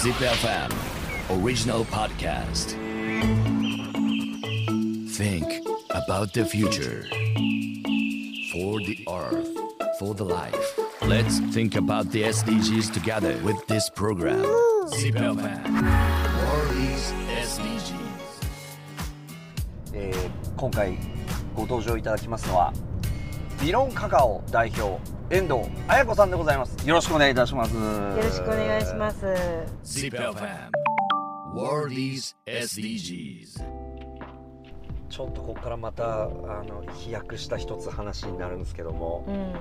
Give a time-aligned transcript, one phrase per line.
[0.00, 0.72] ZipFM
[1.42, 2.70] Original Podcast
[5.16, 7.04] Think about the future
[8.52, 9.48] For the earth
[9.98, 14.42] For the life Let's think about the SDGs together with this program
[14.96, 17.12] ZipFM World is
[17.44, 17.96] SDGs
[19.94, 20.96] えー今回
[21.54, 22.72] ご登場いただきますのは
[23.61, 24.99] ビロンカカオ代表
[25.29, 26.87] 遠藤彩子さんでございます。
[26.87, 27.75] よろしくお願いいたします。
[27.75, 29.23] よよろしくお願いします。
[29.83, 30.71] ZipFM
[31.53, 33.63] World is SDGs
[35.09, 39.53] ちょっとここからまたあの飛躍した一つ話になるんですけども、うん。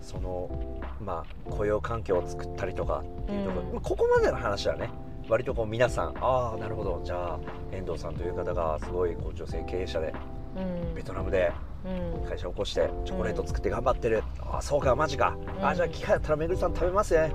[0.00, 3.72] そのまあ雇用環境を作ったりとかっていうところ、うん。
[3.74, 4.90] まあここまでの話はね
[5.28, 7.00] 割とこう皆さんああなるほど。
[7.04, 7.38] じゃあ
[7.70, 10.33] 遠藤さんという方がすごいこう女性経営者でうん
[10.94, 11.52] ベトナムで
[11.84, 12.28] うん。
[12.28, 17.32] 会社を起こしてチョコレート作って頑張ってる、ああそうかマジか、ああじゃあ機会あったらめぐるさん食べますね。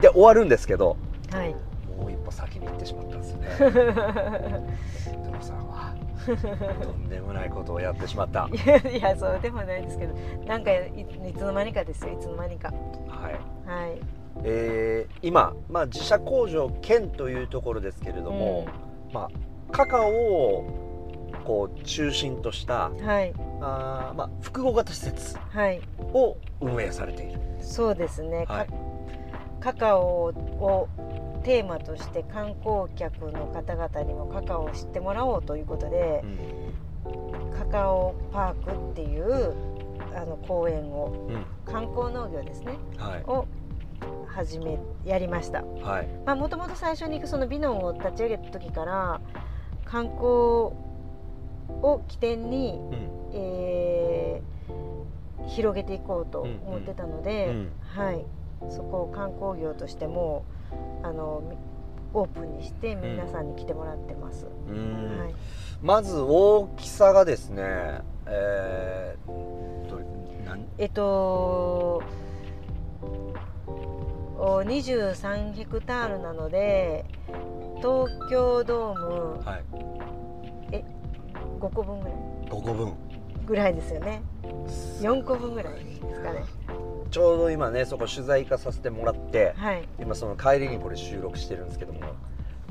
[0.00, 0.96] で終わるんですけど
[1.32, 1.54] はい。
[1.96, 3.48] もう一歩先に行ってしまったんですよね。
[3.60, 5.94] 遠藤さんは
[6.82, 8.42] とんでもないことをやってしまった。
[8.42, 10.14] はいいやそうでもないですけど
[10.46, 12.72] なんかいいつの間にかですよいつの間にか。
[13.08, 14.00] はい。
[14.42, 18.66] えー今、まあ、自社工場兼というところですけれども、
[19.12, 20.89] まあ、カカオを
[21.44, 23.32] こう中心としたうんはい。
[23.60, 25.80] あー、まあ、複合型施設はい。
[26.12, 28.66] を運営されている、そうですね、はい。
[29.60, 30.88] カカカオを
[31.42, 36.24] テーマとして観光客の方々にもカカオを知ってもらおうということで、
[37.58, 39.54] カカオパークっていう
[40.14, 41.44] あの公園をうん。
[41.64, 42.78] 観光農業ですね。
[42.98, 43.22] はい。
[43.26, 43.46] を
[44.26, 45.62] 始めやりました。
[45.62, 46.08] はい。
[46.26, 49.20] まあもともと最初にそのビノンを立ち上げた時から
[49.84, 50.72] 観光
[51.82, 53.10] を起点に、うん。
[53.32, 54.60] えー
[55.50, 58.24] 広げていこうと思ってたので、うんはい、
[58.70, 60.44] そこを観光業としても
[61.02, 61.56] あのみ
[62.12, 64.46] オープンにして皆さんに来てもらってます。
[64.68, 65.18] うん。
[65.18, 65.34] はい、
[65.80, 70.00] まず大きさがですねえー、
[70.78, 72.02] えっと
[74.38, 77.04] お23ヘクタールなので
[77.78, 80.09] 東京ドームはい
[81.60, 82.14] 5個分ぐらい。
[82.48, 82.92] 5個分。
[83.46, 84.22] ぐらいですよね。
[85.00, 86.44] 4個分ぐらいですかね。
[87.10, 89.84] ちょうど今ねそこ取材化させてもらってはい。
[90.00, 92.00] 今その帰りにこれ収録してるんですけども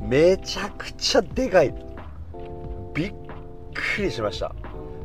[0.01, 1.73] めちゃくちゃでかい。
[2.93, 3.13] びっ
[3.73, 4.55] くりしました。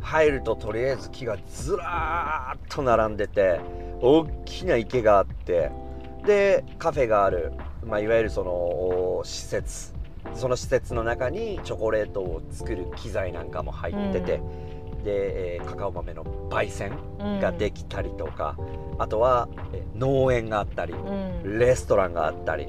[0.00, 3.60] 入るととりあえず木がずらーっと並んでて
[4.00, 5.70] 大きな池があって
[6.26, 7.52] でカフェがある、
[7.82, 9.93] まあ、いわゆるそのお施設
[10.34, 14.40] その施設の中にチョコレートを作る機材なんかも入ってて、
[15.04, 16.92] で、えーカカオ豆の焙煎
[17.40, 18.56] ができたりとか、
[18.98, 22.66] あとはえー農園があったり、うん、レストランがあったり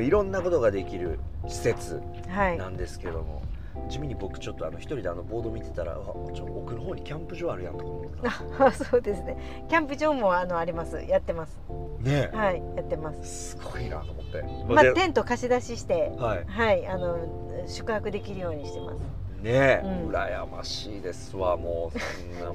[0.00, 2.58] いろんなことができる施設はい。
[2.58, 3.42] なんですけども、
[3.88, 5.96] 地味に僕ちょっとあの一人であのボード見てたらあ
[6.32, 8.22] ちょ奥の方にキャンプ場あるやんとか思って
[8.58, 9.36] たあそうですね。
[9.68, 11.02] キャンプ場もあのあります。
[11.02, 11.58] やってます
[12.00, 13.50] ねえ、はいやってます。
[13.50, 16.44] すごいなと思って、まあでテント貸し出ししてはい。
[16.46, 17.18] はいあの
[17.66, 18.98] 宿泊できるようにしてます。
[19.42, 20.10] ねえ、うん。
[20.10, 22.54] 羨ましいですわもうそん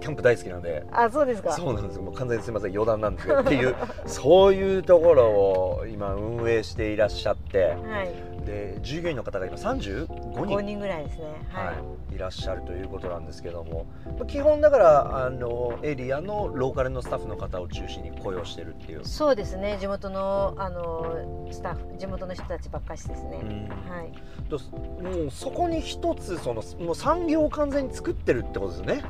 [0.00, 0.84] キャンプ大好きなんで。
[0.90, 1.52] あそうですか。
[1.52, 2.02] そうなんですよ。
[2.02, 3.74] もう完全にすみません余談なんですけどっていう
[4.06, 7.76] そういうところを今運営していらっしゃって。
[7.88, 10.60] はいで従業員の方が今35 5人。
[10.62, 11.24] 人ぐらいですね。
[11.48, 11.72] はい、は
[12.10, 13.86] い、いらっしゃるということなんですけども。
[14.18, 19.78] まあ基本だからあのエリアのローカルのスタッフの方を中心に雇用してるっていう、そうですね。
[19.80, 23.68] 地元のあのスタッフ地元の人たちばっかしですね、うん。
[23.90, 24.12] はい。
[24.48, 24.58] ど
[25.02, 29.02] もうそこに一つそのもう産業を完全に作ってるってことですよね。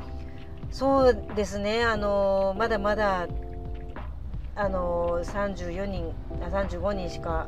[0.71, 1.83] そうですね。
[1.83, 3.27] あのまだまだ
[4.55, 7.47] あの34人あ35人しか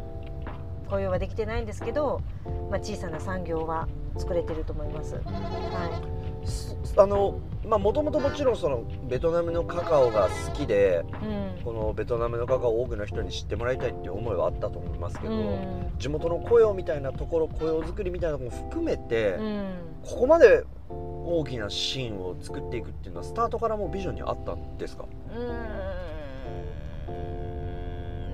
[0.94, 2.22] 雇用はできてないんですけど、
[2.70, 5.16] まあ、小さな産業は作れてると思います。
[5.16, 6.02] は
[6.46, 11.64] すあのまあもともともちろんそのベトナムのカカオが好きでい、うん。
[11.64, 15.92] このベトナムのカカオを多くの人に知ってもらいたいっていう思いはあったと思いますけど、うん。
[15.98, 19.74] 地元の雇用みたいなところ雇用作りみたいなところも含めて、うん。
[20.04, 25.06] ここまで大きなシーンを作っていくっていうのはスタートからもうビジョンにあったんですか？
[25.34, 25.40] う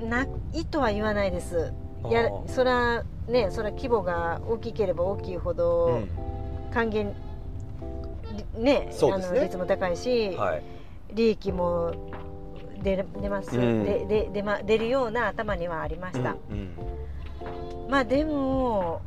[0.01, 0.09] ーん。
[0.09, 1.71] ないとは言わないです。
[2.11, 6.09] やそらねそら規模が大きければ大きいほうどん。
[6.71, 7.15] 還元、
[9.09, 9.39] うですね。
[9.39, 10.63] あの率も高いし、はい。
[11.13, 11.93] 利益も
[12.81, 13.83] 出出ます、うん。
[13.83, 16.35] でで出ま出るような頭にはありました。
[16.49, 16.71] うん。
[17.89, 19.01] まあでも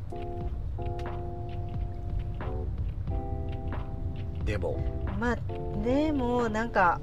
[4.44, 4.78] でも。
[5.20, 5.38] まあ
[5.84, 7.00] でもなんか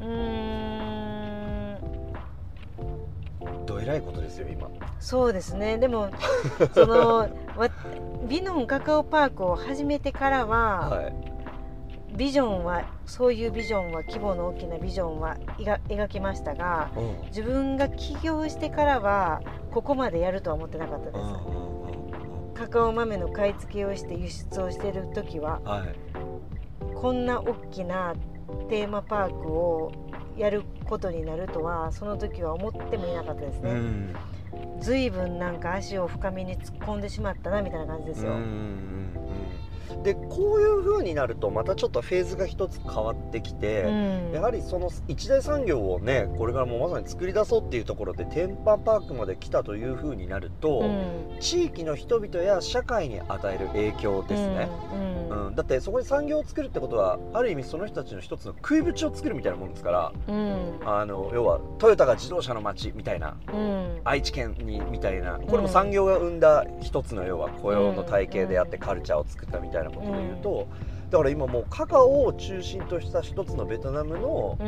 [0.00, 0.95] うーん
[3.66, 4.68] どえらいことですよ今。
[5.00, 5.78] そうですね。
[5.78, 6.10] でも
[6.74, 7.28] そのわ
[8.28, 11.14] ビノンカカオパークを始めてからは、はい。
[12.16, 17.26] ビジョンはそういうビジョンは規模の大きなビジョンは描描きましたがうん。
[17.26, 21.30] 自分が起業してからはここまでやるとは思ってなかったです、
[22.54, 25.94] カカオ豆の買い付けをして輸出をしてる時はうんはい。
[26.94, 28.14] こんな大きな
[28.70, 29.92] テーマパークを
[30.36, 34.16] やることになるとはその時は思ってもいなかったですね、うん。
[34.80, 39.25] ずいぶんなんか足を深めに突っ込んでしまったなみたいな感じですよ、うん
[40.06, 44.30] でこういう風になるとまたちょっとフェーズが一つ変わってきて、うん。
[44.32, 51.40] やはりその一大産業をねこれからもうまさに作り出そうっていうところでテンパパークまで来たという風になると、うん。
[51.40, 55.54] 地域の人々や社会に与える影響ですね、うんうん。
[55.56, 60.78] だってそこに産業を作るってことはある意味その人たちの一つの食いぶちを作るみたいなもんですからうん。
[60.84, 64.00] あの要はトヨタが自動車の街みたいなうん。
[64.04, 70.66] 愛知県にみたいなこれも産業が生んだ一つの要は雇用の体系であってカルチャーを作ったみたいなことで言うと
[71.10, 74.66] だから今もうカカオを中心とした一つのベトナムの、うん。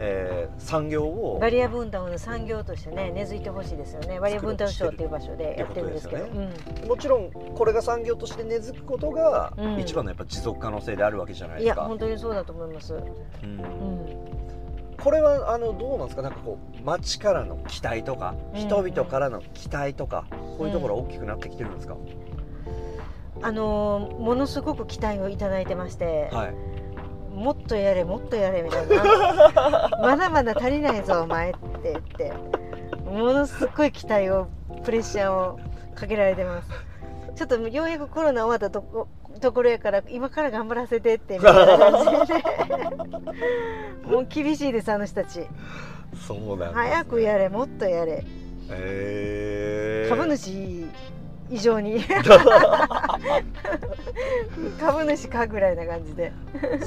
[0.00, 4.20] えー産業をバリア分担の産業としてね根付いてほしいですよね。
[4.20, 9.80] バリア分担省っていう場所でやってるんですけど、ってもちろんこれが産業として根付くことがうん。
[9.80, 11.88] 一番のやっぱ持続可能性であるわけじゃないうん、いやですか。
[11.88, 13.00] 本当にそうだと思います、うん。
[13.00, 14.06] うん、
[15.02, 16.22] これはあのどうなんですか？
[16.22, 18.60] なんかこう街からの期待とかうん。
[18.60, 21.96] 人々からの期待とかこういうところ大きくなってきてるんですか、
[23.42, 26.54] あのーものすごく期待をいただいてまして、はい。
[27.34, 29.90] もっとやれもっとやれみたいな。
[30.02, 32.32] まだまだ足りないぞお前って言って
[33.08, 34.48] ものすごい期待を
[34.84, 35.58] プレッシャーを
[35.94, 36.68] かけられてます。
[37.34, 39.08] ちょっとようやくコロナ終わったとこ
[39.40, 42.34] ところやから今から頑張らせてってみたいな感じで。
[42.34, 42.44] ね
[44.04, 45.46] もう厳しいですあの人たち。
[46.26, 48.24] そうなんね、早くやれもっとやれ。
[48.68, 50.86] えー、株主
[51.50, 52.00] 以上に
[54.80, 56.32] 株主かぐらいな感じで。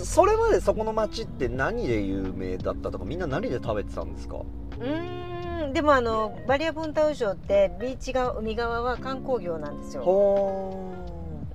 [0.04, 4.38] それまでそこの街って何で有名だったとかみんな何で食べてたんですか？
[4.38, 10.04] うーんでもあのバリア分担省ってビーチ側海側は観光業なんですよ。
[10.04, 10.94] ほ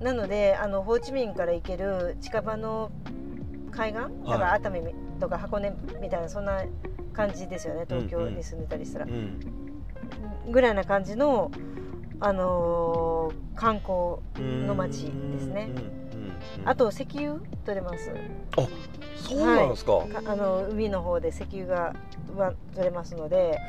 [0.01, 2.91] なのであのホーチミンから行ける近場の
[3.71, 4.01] 海岸？
[4.25, 4.81] だから熱海
[5.19, 6.63] とか箱根みたいなそんな
[7.13, 7.85] 感じですよね。
[7.87, 9.39] 東京に住んでたりしたら、うん。
[10.51, 11.51] ぐらいな感じの、
[12.19, 14.19] あのー観光
[14.65, 15.69] の街ですね。
[16.63, 17.35] あと石油
[17.65, 18.09] 取れます。
[19.17, 21.93] そうなんですか、かあの海の方で石油が
[22.37, 23.59] は取れますので。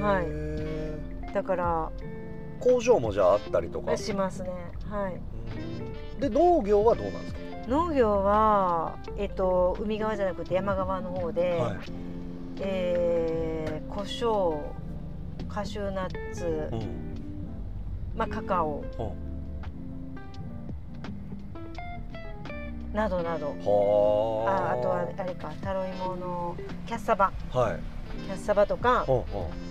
[0.00, 1.32] はい。
[1.32, 1.90] だから。
[2.58, 3.96] 工場もじゃああったりとか？
[3.96, 4.50] しますね。
[4.90, 5.14] はい。
[5.14, 6.20] うん。
[6.20, 7.40] で農業はどうなんですか？
[7.68, 11.76] 農業は、えっと、海側じゃなくて山側の方で、はい。
[12.60, 14.58] えー、胡椒
[15.48, 17.11] カシューナッツ、うん
[18.16, 18.84] まあ、カカオ。
[22.92, 23.46] などなど。
[24.44, 25.50] はああとはあれか。
[25.62, 26.56] タロイモの
[26.86, 27.32] キャッサバ。
[27.50, 27.78] はい。
[28.26, 29.06] キャッサバとか。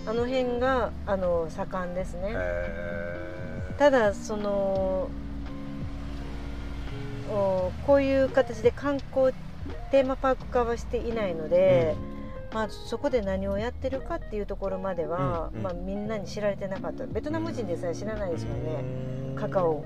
[0.06, 2.32] あの辺があの盛んですうね。
[2.34, 5.08] へただその
[7.30, 9.32] おこういう形で観光
[9.90, 11.94] テーマパーク化はしていないのーで、
[12.52, 15.62] まあ、そこで何をやってるかっていうところまでは、うんうん。
[15.62, 17.06] まあ、みんなに知られてなかった。
[17.06, 18.84] ベトナム人でさえ知らないですもんね、
[19.30, 19.36] うん。
[19.36, 19.84] カカオ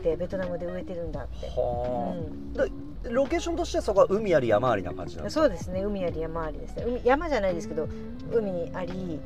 [0.00, 2.14] ってベトナムで植えてるんだって、は
[2.56, 2.70] うあ、で
[3.10, 5.82] ロケーションとしてはそこは海あり山ありな感じなんそうですね。
[5.82, 6.84] 海あり山ありですね。
[6.86, 7.88] 海山じゃないですけど
[8.32, 9.20] 海あり、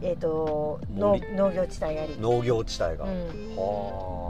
[0.00, 3.10] えー、と農森農業地帯あり、農業地帯が、うん、
[3.56, 4.21] はあ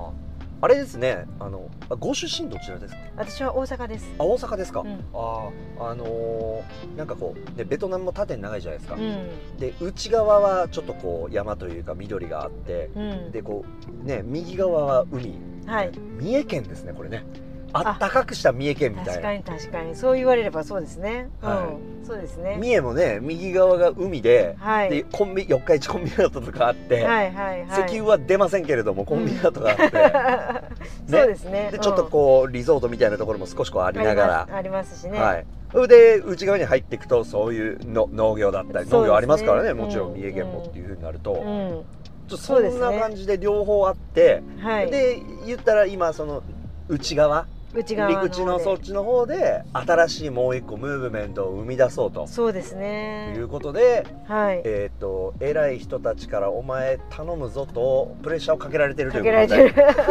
[0.64, 1.26] あれですね。
[1.40, 3.00] あのあご出身どちらですか？
[3.16, 4.92] 私は大阪です、あ大阪ですか、うん。
[5.12, 5.50] あ
[5.81, 9.57] ああのーなんかこうでベトナムも縦に長いじゃないですか、うん。
[9.59, 13.64] で内側はちょっとこう山というか緑があってうん、でこ
[14.04, 15.35] うね右側は海。
[15.66, 15.90] はい。
[16.21, 17.25] 三重県ですねこれね
[17.73, 19.23] あったかくした三重県みた確いな。
[19.43, 19.97] かに確かに。
[19.97, 21.69] そう言われればそうですね、は
[22.00, 22.07] うん。
[22.07, 22.57] そうですね。
[22.61, 24.91] 三重もね右側が海で、はい。
[24.91, 27.87] でコンビ四日市コンビナートとかあって、はいはいはい。
[27.87, 30.73] 石油は出ませんけれどもコンビナートがあって、
[31.11, 31.71] そうですね。
[31.73, 34.49] でちょっとこうリゾートみたいなところも少しこうあうんりながら。
[34.52, 35.47] ありますしね、はい。
[35.73, 39.73] それで内側に入っていくとそういうの農業だったり農業ありますからね。
[39.73, 41.79] もちろうんん三重県もっていうふうになると、うん。
[41.79, 41.85] う
[42.31, 42.79] ですね。
[42.79, 44.91] んな感じで両方あって、はい。
[44.91, 46.43] で言ったら今その
[46.88, 52.26] 内側内側陸地のそっちの方で新しいもう一個ムーブメントを生み出そうと。
[52.26, 53.35] そうですね。
[53.37, 54.62] いうことで、はい。
[54.64, 59.73] えっ、と偉い人たちからお前頼むぞとプレッシャーをかけられてるといかうことで。
[59.73, 60.11] けられて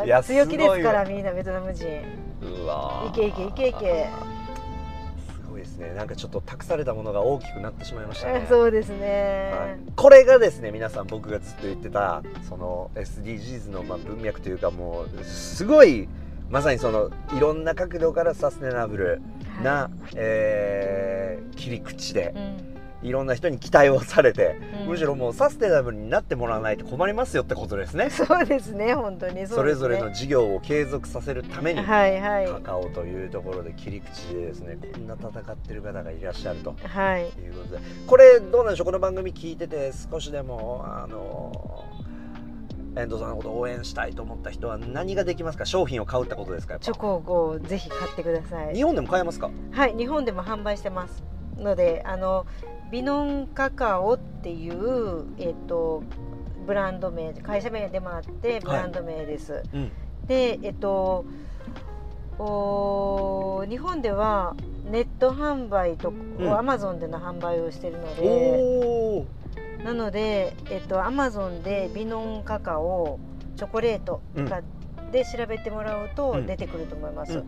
[0.00, 0.04] る。
[0.04, 1.86] いや強気ですからすみんなベトナム人。
[2.42, 3.08] うわー。
[3.08, 4.08] いけいけいけいけ
[5.78, 5.94] ですね。
[5.94, 8.46] なんかちょっと託されたものが大きくなってしまいましたね。
[8.48, 16.08] そうですね、はい、これがですね皆さん僕がずっと言ってたその SDGs のまあ文脈というかもうすごい
[16.50, 19.22] まさにそのいろんな角度からサステナブル
[19.62, 22.73] な、はえー切り口でうん
[23.04, 24.88] いろんな人に期待をされて、うん。
[24.88, 28.10] むしろもうサステナブルになってもらわないと困りますよってことですね。
[28.10, 29.34] そうですね本当に。
[29.34, 29.46] ね。
[29.46, 32.46] それぞれの事業を継続させるために、はいはい。
[32.46, 36.74] カカオというところで切り口でですねこんな戦ってる方がいらっしゃると。
[36.82, 37.24] はい。
[37.24, 37.78] いうことで。
[38.06, 38.86] これどうなんでしょう？
[38.86, 41.84] この番組聞いてて少しでもあの
[42.96, 45.66] 遠藤さんのことを応援したいと思った人は何ができますか？
[45.66, 46.78] 商品を買うってことですか？
[46.78, 47.16] チョコ
[47.48, 48.74] をぜひ買ってください。
[48.74, 49.50] 日本でも買えますか？
[49.72, 51.22] はい日本でも販売してます。
[51.58, 52.46] のであの
[52.90, 56.02] ビノンカカオっていうえっ、と
[56.66, 59.90] ブランド名会社名でもあってブランド名です、うん。
[60.26, 61.24] でえっと
[62.38, 64.56] お日本では
[64.90, 66.12] ネット販売とう
[66.44, 66.52] ん。
[66.52, 69.26] アマゾンでの販売をしてるのおで、
[69.80, 73.18] おなのでえっとアマゾンでビノンカカオ
[73.56, 74.62] チョコレートとか
[75.12, 76.46] で調べてもらうとうん。
[76.46, 77.44] 出てくると思います、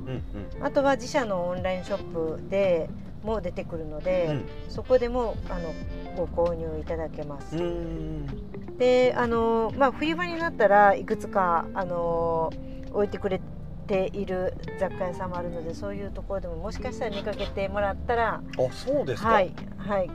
[0.61, 2.89] あとは自社のオンラインショップで
[3.23, 4.45] も出てくるので、うん。
[4.69, 7.57] そこでもあのご購入いただけます。
[8.79, 12.53] であの、まあ、冬場になったらいくつかあの
[12.93, 13.41] 置いてくれ
[13.87, 20.11] ている雑貨屋さんもあるのでそういうところでももしかしたら見かけてもらったらあそうですか、はいはい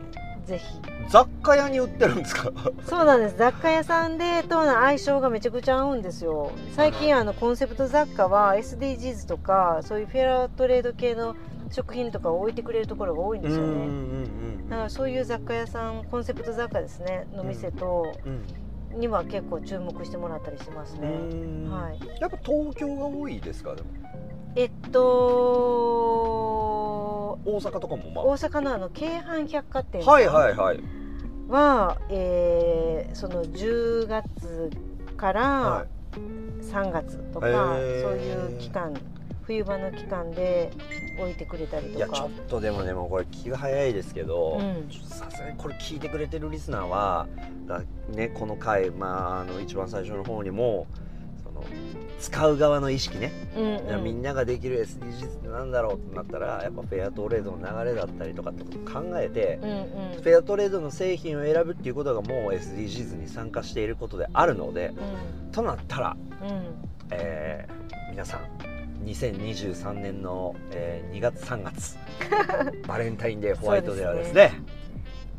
[0.45, 0.65] ぜひ。
[1.07, 2.51] 雑貨屋に売ってるんですか？
[2.87, 3.37] そうなんです。
[3.37, 6.51] 雑貨屋さんでとの相性がめちゃくちゃ合うんですよ。
[6.75, 11.35] 最近あのコンセプト雑貨は SDGs とかそういうフェアトレード系の
[11.71, 17.27] 食品とかを置いてくれるところが多いんですよね、うんだからそういう雑貨屋さんコンセプト雑貨ですね。
[17.33, 18.45] の店と、うん。
[18.99, 21.69] には結構注目してもらったりしますね、うん。
[21.69, 21.99] はい。
[22.21, 23.75] やっぱ東京が多いですか？
[23.75, 23.89] でも。
[24.55, 25.01] えっと
[27.43, 30.79] 大阪とかもま大阪のあの京阪百貨店はいはいはい。
[31.49, 34.69] は、えーその10月
[35.17, 35.85] からは
[36.61, 38.01] 3月とか、へー。
[38.01, 38.93] そういう期間
[39.51, 40.71] 冬場の期間で
[41.19, 42.05] 置いてくれたりいとか。
[42.05, 44.61] やちょっとでもでもこれ気が早いですけど
[45.03, 47.27] さすがにこれ聞いてくれてるリスナーは
[47.67, 50.87] だねこの回まああの一番最初の方にも
[51.43, 51.63] その
[52.19, 54.03] 使う側の意識ね、うんうん。
[54.03, 60.21] みんなができる SDGs ってなんだろうってなったらやっぱフェアトレードの流れだったりとかってことを考えて、うんうん。
[60.21, 64.93] フェアトレードの製品を選ぶっていうことがもう SDGs に参加していることであるので
[65.51, 66.63] となったら、うんうん。
[67.11, 67.81] えー
[68.11, 68.41] 皆さん
[69.05, 71.97] 2023年の、えー2月3月
[72.87, 74.53] バレンタインデーホワイトデーはですね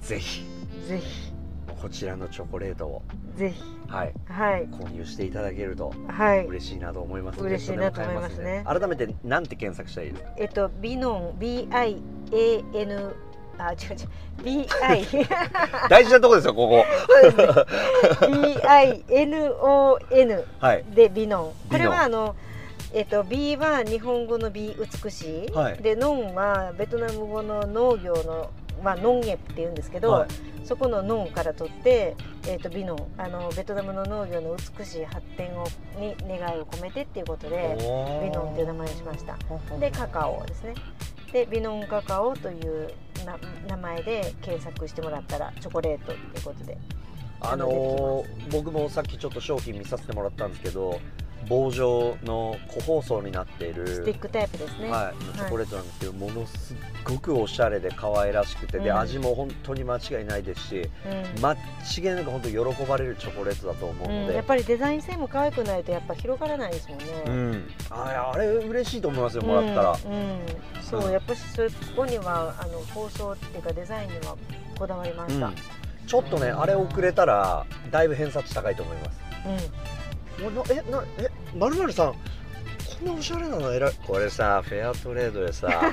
[0.00, 0.45] ぜひ
[0.88, 1.33] ぜひ。
[1.81, 3.02] こちらのチョコレートを、
[3.37, 3.61] ぜひ。
[3.88, 4.69] はい、はい。
[4.69, 6.47] 購入していただけるとはい。
[6.47, 7.40] 嬉しいなと思います。
[7.40, 8.62] 嬉しいなと思いますね。
[8.66, 10.31] 改めてなんて検索したらいいですか？
[10.38, 13.12] えっとビノン BIAN
[13.59, 13.78] あ違う
[14.45, 14.66] 違う。
[14.66, 15.26] BI
[15.90, 16.85] 大事なとこですよここ。
[18.26, 20.85] BINON はい。
[20.95, 21.71] でビノン。
[21.71, 22.37] これはあの
[22.94, 25.78] えっと B は日本語の美美しい、はい。
[25.78, 28.50] でノンはベトナム語の農業の
[28.82, 30.28] まあノンエって言うんですけど、はい。
[30.64, 35.66] そこのノンから取って、えっとビノンあのベトナムの農業の美しい発展を
[35.99, 37.76] に願いを込めてっていうことで
[38.22, 39.37] ビノンっていう名前にしました。
[39.78, 40.75] でカカオですね。
[41.32, 42.92] でビノンカカオという
[43.25, 46.76] な名前で検索してもらったらチョコレートっていうことで。
[47.44, 51.00] あのー僕もさっきちょっと商品見させてもらったんですけど
[51.49, 58.99] 棒状の個包装になっているスティックタイプですね、はい、チョコレートなんですけど、ものすっごくおしゃれで可愛らしくて、でうん。
[58.99, 60.90] 味も本当に間違いないですし
[61.37, 61.44] うん。
[61.44, 61.56] 間違
[62.00, 67.04] いなく本当喜ばれるチョコレートだと思うのうん、で、やっぱりデザイン性も可愛くないとやっぱ広がらないですもんね。
[67.26, 67.70] うん。
[67.90, 69.96] ああれ嬉しいと思いますよもらったら、
[70.82, 71.08] そう。
[71.08, 71.62] うやっぱりそ
[71.96, 74.37] こにはあの構想っていうかデザインには
[74.78, 75.46] こだわりました。
[75.46, 75.54] うん。
[76.06, 79.20] ちょっとねあれ遅れたらだいぶ偏差値高いと思います。
[79.44, 79.91] うん、
[80.50, 82.16] なえなえまるまるさんこ
[83.04, 85.68] んなおしゃれなの選びこれさフェアトレードでさ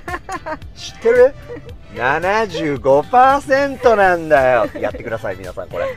[0.75, 1.33] 知ってる
[1.95, 4.67] ?75% なんだよ。
[4.79, 5.85] やってください皆さんこれ。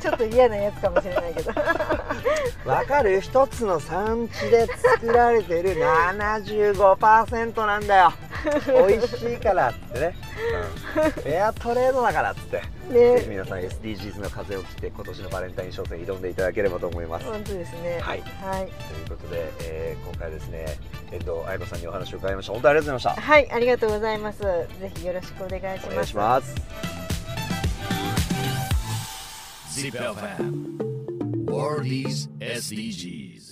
[0.00, 1.52] ちょっと嫌なやつかもしれないけど。
[2.70, 3.20] わかる？
[3.20, 4.66] 一つの産地で
[5.00, 8.12] 作られてる75%なんだよ
[8.88, 10.16] 美味しいからってね、
[10.96, 17.98] うん、フェアトレードだからっつって、ぜひね、皆さん SDGs の風を切って今年のバレンタイン商戦挑んでいただければと思います本当ですね。
[18.00, 20.64] はいはい、ということで、えー今回ですね
[21.12, 24.38] 遠藤愛子さんにお話を伺いました本当にありがとうございましたはい、ありがとうございます。
[24.38, 25.86] ぜひよろしくお願いします。
[25.88, 26.54] お願いします。
[29.78, 30.78] Zip FM.
[31.46, 33.47] World is SDGs.